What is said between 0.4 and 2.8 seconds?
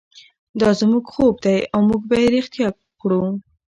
دا زموږ خوب دی او موږ به یې ریښتیا